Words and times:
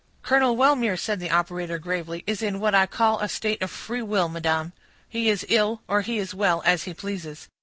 "Colonel 0.23 0.55
Wellmere," 0.57 0.97
said 0.97 1.19
the 1.19 1.29
operator, 1.29 1.77
gravely, 1.77 2.23
"is 2.25 2.41
in 2.41 2.59
what 2.59 2.73
I 2.73 2.87
call 2.87 3.19
a 3.19 3.29
state 3.29 3.61
of 3.61 3.69
free 3.69 4.01
will, 4.01 4.29
madam. 4.29 4.73
He 5.07 5.29
is 5.29 5.45
ill, 5.47 5.83
or 5.87 6.01
he 6.01 6.17
is 6.17 6.33
well, 6.33 6.63
as 6.65 6.85
he 6.85 6.93
pleases. 6.95 7.47